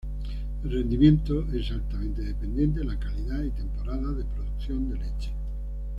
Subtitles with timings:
[0.63, 5.31] El rendimiento es altamente dependiente de la calidad y temporada de producción de leche.